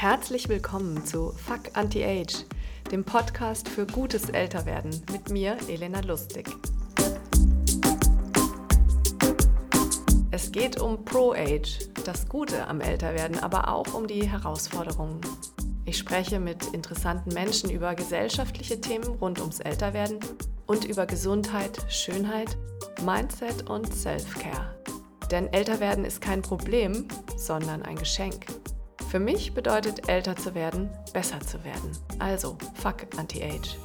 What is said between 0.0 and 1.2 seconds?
Herzlich willkommen